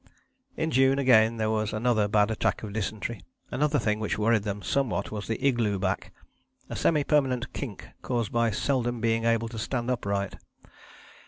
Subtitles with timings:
[0.57, 3.21] In June again there was another bad attack of dysentery.
[3.51, 6.11] Another thing which worried them somewhat was the 'igloo back,'
[6.71, 10.37] a semi permanent kink caused by seldom being able to stand upright.